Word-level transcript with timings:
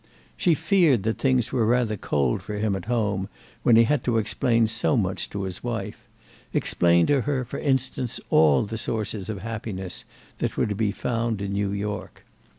She 0.35 0.55
feared 0.55 1.03
that 1.03 1.19
things 1.19 1.51
were 1.51 1.63
rather 1.63 1.95
cold 1.95 2.41
for 2.41 2.55
him 2.55 2.75
at 2.75 2.85
home 2.85 3.29
when 3.61 3.75
he 3.75 3.83
had 3.83 4.03
to 4.05 4.17
explain 4.17 4.65
so 4.65 4.97
much 4.97 5.29
to 5.29 5.43
his 5.43 5.63
wife—explain 5.63 7.05
to 7.05 7.21
her, 7.21 7.45
for 7.45 7.59
instance, 7.59 8.19
all 8.31 8.63
the 8.63 8.79
sources 8.79 9.29
of 9.29 9.43
happiness 9.43 10.03
that 10.39 10.57
were 10.57 10.65
to 10.65 10.73
be 10.73 10.91
found 10.91 11.39
in 11.39 11.53
New 11.53 11.71
York. 11.71 12.25